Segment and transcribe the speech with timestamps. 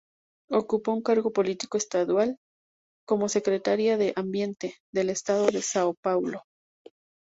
[0.49, 2.39] Ocupó un cargo político estadual,
[3.05, 6.41] como Secretaria de Ambiente, del estado de São Paulo.